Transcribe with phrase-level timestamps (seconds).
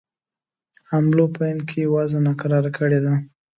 [0.89, 3.13] حملو په هند کې وضع ناکراره کړې ده.